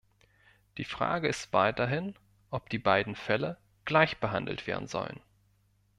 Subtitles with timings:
[0.79, 2.15] Die Frage ist weiterhin,
[2.49, 5.19] ob die beiden Fälle gleichbehandelt werden sollen.